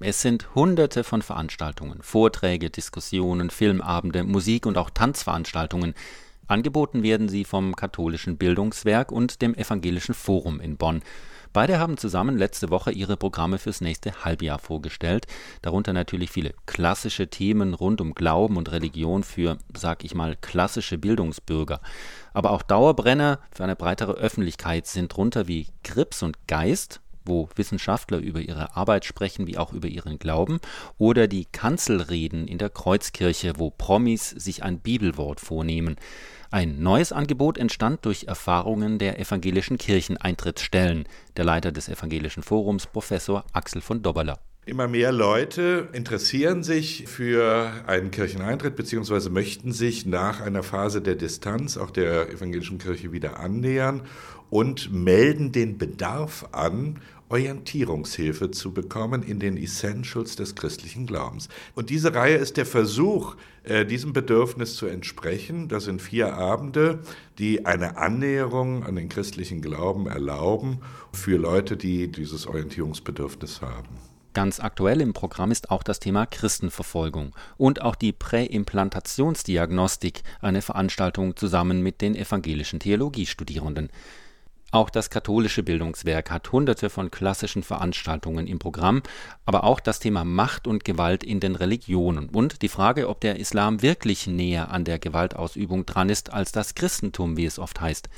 Es 0.00 0.20
sind 0.20 0.54
hunderte 0.56 1.04
von 1.04 1.22
Veranstaltungen, 1.22 2.02
Vorträge, 2.02 2.68
Diskussionen, 2.68 3.48
Filmabende, 3.48 4.24
Musik 4.24 4.66
und 4.66 4.76
auch 4.76 4.90
Tanzveranstaltungen. 4.90 5.94
Angeboten 6.48 7.04
werden 7.04 7.28
sie 7.28 7.44
vom 7.44 7.76
Katholischen 7.76 8.36
Bildungswerk 8.36 9.12
und 9.12 9.40
dem 9.40 9.54
Evangelischen 9.54 10.14
Forum 10.14 10.60
in 10.60 10.76
Bonn. 10.76 11.00
Beide 11.52 11.78
haben 11.78 11.96
zusammen 11.96 12.36
letzte 12.36 12.70
Woche 12.70 12.90
ihre 12.90 13.16
Programme 13.16 13.58
fürs 13.58 13.80
nächste 13.80 14.24
Halbjahr 14.24 14.58
vorgestellt, 14.58 15.28
darunter 15.62 15.92
natürlich 15.92 16.32
viele 16.32 16.52
klassische 16.66 17.28
Themen 17.28 17.72
rund 17.72 18.00
um 18.00 18.14
Glauben 18.14 18.56
und 18.56 18.72
Religion 18.72 19.22
für, 19.22 19.58
sag 19.76 20.02
ich 20.02 20.16
mal, 20.16 20.34
klassische 20.34 20.98
Bildungsbürger. 20.98 21.80
Aber 22.32 22.50
auch 22.50 22.62
Dauerbrenner 22.62 23.38
für 23.52 23.62
eine 23.62 23.76
breitere 23.76 24.14
Öffentlichkeit 24.14 24.88
sind 24.88 25.16
drunter 25.16 25.46
wie 25.46 25.68
Grips 25.84 26.24
und 26.24 26.48
Geist, 26.48 27.00
wo 27.24 27.48
Wissenschaftler 27.56 28.18
über 28.18 28.40
ihre 28.40 28.76
Arbeit 28.76 29.04
sprechen 29.04 29.46
wie 29.46 29.58
auch 29.58 29.72
über 29.72 29.88
ihren 29.88 30.18
Glauben, 30.18 30.60
oder 30.98 31.26
die 31.26 31.46
Kanzelreden 31.46 32.46
in 32.46 32.58
der 32.58 32.70
Kreuzkirche, 32.70 33.54
wo 33.56 33.70
Promis 33.70 34.30
sich 34.30 34.62
ein 34.62 34.80
Bibelwort 34.80 35.40
vornehmen. 35.40 35.96
Ein 36.50 36.80
neues 36.80 37.12
Angebot 37.12 37.58
entstand 37.58 38.04
durch 38.04 38.24
Erfahrungen 38.28 38.98
der 38.98 39.18
evangelischen 39.18 39.76
Kircheneintrittsstellen. 39.76 41.04
Der 41.36 41.44
Leiter 41.44 41.72
des 41.72 41.88
Evangelischen 41.88 42.44
Forums, 42.44 42.86
Professor 42.86 43.44
Axel 43.52 43.80
von 43.80 44.02
Dobberler. 44.02 44.38
Immer 44.66 44.88
mehr 44.88 45.12
Leute 45.12 45.88
interessieren 45.92 46.62
sich 46.62 47.06
für 47.06 47.70
einen 47.86 48.10
Kircheneintritt 48.10 48.76
bzw. 48.76 49.28
möchten 49.28 49.72
sich 49.72 50.06
nach 50.06 50.40
einer 50.40 50.62
Phase 50.62 51.02
der 51.02 51.16
Distanz 51.16 51.76
auch 51.76 51.90
der 51.90 52.30
evangelischen 52.30 52.78
Kirche 52.78 53.12
wieder 53.12 53.40
annähern 53.40 54.02
und 54.48 54.90
melden 54.90 55.52
den 55.52 55.76
Bedarf 55.76 56.46
an, 56.52 57.00
Orientierungshilfe 57.28 58.50
zu 58.50 58.72
bekommen 58.72 59.22
in 59.22 59.40
den 59.40 59.56
Essentials 59.56 60.36
des 60.36 60.54
christlichen 60.54 61.06
Glaubens. 61.06 61.48
Und 61.74 61.90
diese 61.90 62.14
Reihe 62.14 62.36
ist 62.36 62.56
der 62.56 62.66
Versuch, 62.66 63.36
äh, 63.64 63.86
diesem 63.86 64.12
Bedürfnis 64.12 64.76
zu 64.76 64.86
entsprechen. 64.86 65.68
Das 65.68 65.84
sind 65.84 66.02
vier 66.02 66.34
Abende, 66.34 67.00
die 67.38 67.66
eine 67.66 67.96
Annäherung 67.96 68.84
an 68.84 68.96
den 68.96 69.08
christlichen 69.08 69.62
Glauben 69.62 70.06
erlauben 70.06 70.80
für 71.12 71.36
Leute, 71.36 71.76
die 71.76 72.10
dieses 72.10 72.46
Orientierungsbedürfnis 72.46 73.62
haben. 73.62 73.88
Ganz 74.34 74.58
aktuell 74.58 75.00
im 75.00 75.12
Programm 75.12 75.52
ist 75.52 75.70
auch 75.70 75.84
das 75.84 76.00
Thema 76.00 76.26
Christenverfolgung 76.26 77.36
und 77.56 77.82
auch 77.82 77.94
die 77.94 78.12
Präimplantationsdiagnostik, 78.12 80.24
eine 80.40 80.60
Veranstaltung 80.60 81.36
zusammen 81.36 81.82
mit 81.82 82.00
den 82.00 82.16
evangelischen 82.16 82.80
Theologiestudierenden. 82.80 83.90
Auch 84.74 84.90
das 84.90 85.08
katholische 85.08 85.62
Bildungswerk 85.62 86.32
hat 86.32 86.50
hunderte 86.50 86.90
von 86.90 87.12
klassischen 87.12 87.62
Veranstaltungen 87.62 88.48
im 88.48 88.58
Programm, 88.58 89.04
aber 89.46 89.62
auch 89.62 89.78
das 89.78 90.00
Thema 90.00 90.24
Macht 90.24 90.66
und 90.66 90.84
Gewalt 90.84 91.22
in 91.22 91.38
den 91.38 91.54
Religionen 91.54 92.28
und 92.28 92.60
die 92.60 92.68
Frage, 92.68 93.08
ob 93.08 93.20
der 93.20 93.38
Islam 93.38 93.82
wirklich 93.82 94.26
näher 94.26 94.72
an 94.72 94.84
der 94.84 94.98
Gewaltausübung 94.98 95.86
dran 95.86 96.08
ist 96.08 96.32
als 96.32 96.50
das 96.50 96.74
Christentum, 96.74 97.36
wie 97.36 97.44
es 97.46 97.60
oft 97.60 97.80
heißt. 97.80 98.08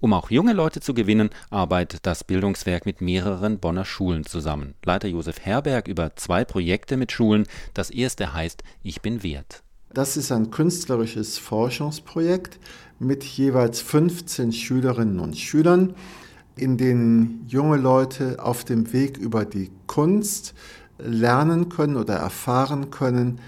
Um 0.00 0.14
auch 0.14 0.30
junge 0.30 0.54
Leute 0.54 0.80
zu 0.80 0.94
gewinnen, 0.94 1.28
arbeitet 1.50 2.06
das 2.06 2.24
Bildungswerk 2.24 2.86
mit 2.86 3.02
mehreren 3.02 3.58
Bonner 3.58 3.84
Schulen 3.84 4.24
zusammen. 4.24 4.72
Leiter 4.86 5.08
Josef 5.08 5.44
Herberg 5.44 5.86
über 5.86 6.16
zwei 6.16 6.46
Projekte 6.46 6.96
mit 6.96 7.12
Schulen. 7.12 7.46
Das 7.74 7.90
erste 7.90 8.32
heißt 8.32 8.64
Ich 8.82 9.02
bin 9.02 9.22
wert. 9.22 9.63
Das 9.94 10.16
ist 10.16 10.32
ein 10.32 10.50
künstlerisches 10.50 11.38
Forschungsprojekt 11.38 12.58
mit 12.98 13.22
jeweils 13.22 13.80
15 13.80 14.52
Schülerinnen 14.52 15.20
und 15.20 15.38
Schülern, 15.38 15.94
in 16.56 16.76
denen 16.76 17.44
junge 17.46 17.76
Leute 17.76 18.42
auf 18.42 18.64
dem 18.64 18.92
Weg 18.92 19.16
über 19.16 19.44
die 19.44 19.70
Kunst 19.86 20.52
lernen 20.98 21.68
können 21.68 21.94
oder 21.94 22.14
erfahren 22.14 22.90
können, 22.90 23.38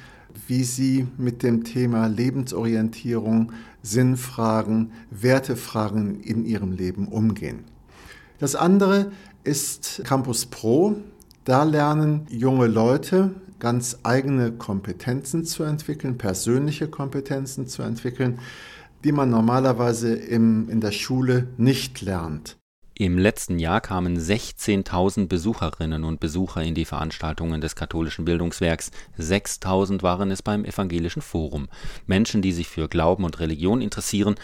wie 0.46 0.62
sie 0.62 1.08
mit 1.18 1.42
dem 1.42 1.64
Thema 1.64 2.06
Lebensorientierung, 2.06 3.50
Sinnfragen, 3.82 4.92
Wertefragen 5.10 6.20
in 6.20 6.44
ihrem 6.44 6.70
Leben 6.70 7.08
umgehen. 7.08 7.64
Das 8.38 8.54
andere 8.54 9.10
ist 9.42 10.00
Campus 10.04 10.46
Pro. 10.46 10.94
Da 11.42 11.64
lernen 11.64 12.24
junge 12.28 12.68
Leute 12.68 13.34
ganz 13.58 13.98
eigene 14.02 14.52
Kompetenzen 14.52 15.44
zu 15.44 15.62
entwickeln, 15.64 16.18
persönliche 16.18 16.88
Kompetenzen 16.88 17.66
zu 17.66 17.82
entwickeln, 17.82 18.38
die 19.04 19.12
man 19.12 19.30
normalerweise 19.30 20.14
im, 20.14 20.68
in 20.68 20.80
der 20.80 20.92
Schule 20.92 21.48
nicht 21.56 22.00
lernt. 22.00 22.56
Im 22.98 23.18
letzten 23.18 23.58
Jahr 23.58 23.82
kamen 23.82 24.18
16.000 24.18 25.28
Besucherinnen 25.28 26.02
und 26.02 26.18
Besucher 26.18 26.62
in 26.62 26.74
die 26.74 26.86
Veranstaltungen 26.86 27.60
des 27.60 27.76
katholischen 27.76 28.24
Bildungswerks. 28.24 28.90
6.000 29.18 30.02
waren 30.02 30.30
es 30.30 30.40
beim 30.40 30.64
Evangelischen 30.64 31.20
Forum. 31.20 31.68
Menschen, 32.06 32.40
die 32.40 32.52
sich 32.52 32.68
für 32.68 32.88
Glauben 32.88 33.24
und 33.24 33.38
Religion 33.38 33.82
interessieren, 33.82 34.36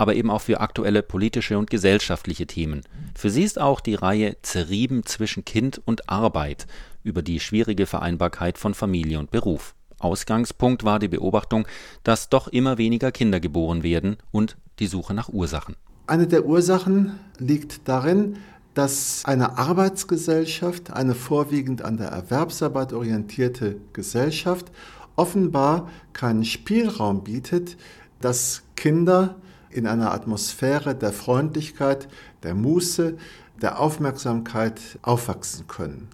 aber 0.00 0.14
eben 0.14 0.30
auch 0.30 0.40
für 0.40 0.60
aktuelle 0.60 1.02
politische 1.02 1.58
und 1.58 1.68
gesellschaftliche 1.68 2.46
Themen. 2.46 2.80
Für 3.14 3.28
sie 3.28 3.42
ist 3.42 3.60
auch 3.60 3.80
die 3.80 3.96
Reihe 3.96 4.38
Zerrieben 4.40 5.04
zwischen 5.04 5.44
Kind 5.44 5.78
und 5.84 6.08
Arbeit 6.08 6.66
über 7.02 7.20
die 7.20 7.38
schwierige 7.38 7.84
Vereinbarkeit 7.84 8.56
von 8.56 8.72
Familie 8.72 9.18
und 9.18 9.30
Beruf. 9.30 9.74
Ausgangspunkt 9.98 10.84
war 10.84 11.00
die 11.00 11.08
Beobachtung, 11.08 11.68
dass 12.02 12.30
doch 12.30 12.48
immer 12.48 12.78
weniger 12.78 13.12
Kinder 13.12 13.40
geboren 13.40 13.82
werden 13.82 14.16
und 14.30 14.56
die 14.78 14.86
Suche 14.86 15.12
nach 15.12 15.28
Ursachen. 15.28 15.76
Eine 16.06 16.26
der 16.26 16.46
Ursachen 16.46 17.20
liegt 17.38 17.86
darin, 17.86 18.38
dass 18.72 19.26
eine 19.26 19.58
Arbeitsgesellschaft, 19.58 20.94
eine 20.94 21.14
vorwiegend 21.14 21.82
an 21.82 21.98
der 21.98 22.08
Erwerbsarbeit 22.08 22.94
orientierte 22.94 23.76
Gesellschaft, 23.92 24.72
offenbar 25.16 25.90
keinen 26.14 26.46
Spielraum 26.46 27.22
bietet, 27.22 27.76
dass 28.22 28.62
Kinder 28.76 29.36
in 29.70 29.86
einer 29.86 30.12
Atmosphäre 30.12 30.94
der 30.94 31.12
Freundlichkeit, 31.12 32.08
der 32.42 32.54
Muße, 32.54 33.16
der 33.60 33.80
Aufmerksamkeit 33.80 34.80
aufwachsen 35.02 35.66
können. 35.68 36.08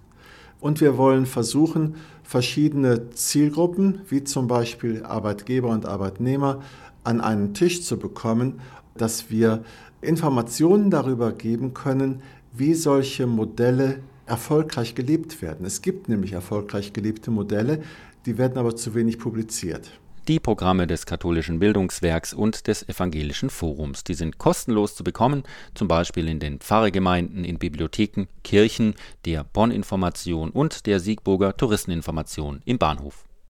Und 0.59 0.81
wir 0.81 0.97
wollen 0.97 1.25
versuchen, 1.25 1.95
verschiedene 2.23 3.09
Zielgruppen, 3.11 4.01
wie 4.09 4.23
zum 4.23 4.47
Beispiel 4.47 5.03
Arbeitgeber 5.03 5.69
und 5.69 5.85
Arbeitnehmer, 5.85 6.61
an 7.03 7.21
einen 7.21 7.53
Tisch 7.53 7.83
zu 7.83 7.97
bekommen, 7.97 8.59
dass 8.95 9.29
wir 9.29 9.63
Informationen 10.01 10.91
darüber 10.91 11.31
geben 11.31 11.73
können, 11.73 12.21
wie 12.53 12.73
solche 12.73 13.27
Modelle 13.27 13.99
erfolgreich 14.25 14.93
gelebt 14.93 15.41
werden. 15.41 15.65
Es 15.65 15.81
gibt 15.81 16.09
nämlich 16.09 16.33
erfolgreich 16.33 16.91
gelebte 16.91 17.31
Modelle, 17.31 17.81
die 18.25 18.37
werden 18.37 18.57
aber 18.57 18.75
zu 18.75 18.93
wenig 18.93 19.19
publiziert. 19.19 19.91
Die 20.27 20.41
Programme 20.41 20.87
des 20.87 21.05
Katholischen 21.05 21.59
Bildungswerks 21.59 22.33
und 22.33 22.67
des 22.67 22.85
Evangelischen 22.89 23.49
Forums, 23.49 24.03
die 24.03 24.13
sind 24.13 24.37
kostenlos 24.37 24.93
zu 24.93 25.05
bekommen, 25.05 25.43
zum 25.73 25.87
Beispiel 25.87 26.27
in 26.27 26.41
den 26.41 26.59
Pfarrgemeinden, 26.59 27.45
in 27.45 27.57
Bibliotheken, 27.57 28.25
Kirchen, 28.43 28.95
der 29.23 29.45
Bonn-Information 29.45 30.49
und 30.49 30.85
der 30.85 30.99
Siegburger 30.99 31.55
Touristeninformation 31.55 32.61
im 32.65 32.77
Bahnhof. 32.77 33.23